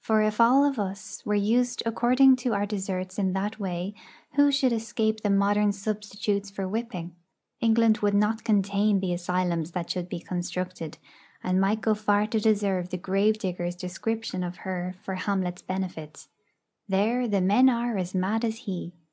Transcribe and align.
For, 0.00 0.22
if 0.22 0.40
all 0.40 0.64
of 0.64 0.78
us 0.78 1.26
were 1.26 1.34
used 1.34 1.82
according 1.84 2.36
to 2.36 2.52
our 2.54 2.66
deserts 2.66 3.18
in 3.18 3.32
that 3.32 3.58
way, 3.58 3.94
who 4.34 4.52
should 4.52 4.72
escape 4.72 5.18
the 5.22 5.28
modern 5.28 5.72
substitutes 5.72 6.52
for 6.52 6.68
whipping? 6.68 7.16
England 7.60 7.98
would 7.98 8.14
not 8.14 8.44
contain 8.44 9.00
the 9.00 9.12
asylums 9.12 9.72
that 9.72 9.90
should 9.90 10.08
be 10.08 10.20
constructed, 10.20 10.98
and 11.42 11.60
might 11.60 11.80
go 11.80 11.94
far 11.96 12.28
to 12.28 12.38
deserve 12.38 12.90
the 12.90 12.96
Gravedigger's 12.96 13.74
description 13.74 14.44
of 14.44 14.58
her 14.58 14.94
for 15.02 15.16
Hamlet's 15.16 15.62
benefit: 15.62 16.28
'There 16.88 17.26
the 17.26 17.40
men 17.40 17.68
are 17.68 17.98
as 17.98 18.14
mad 18.14 18.44
as 18.44 18.58
he.' 18.58 18.92